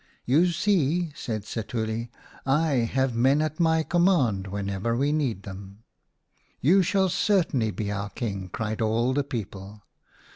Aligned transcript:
"You 0.25 0.47
see," 0.47 1.11
said 1.15 1.43
Setuli," 1.43 2.09
I 2.43 2.71
have 2.91 3.13
men 3.15 3.39
at 3.39 3.59
my 3.59 3.83
command 3.83 4.47
whenever 4.47 4.97
we 4.97 5.11
need 5.11 5.43
them."" 5.43 5.83
You 6.59 6.81
shall 6.81 7.07
certainly 7.07 7.69
be 7.69 7.91
our 7.91 8.09
King," 8.09 8.49
cried 8.51 8.81
all 8.81 9.13
the 9.13 9.23
people. 9.23 9.83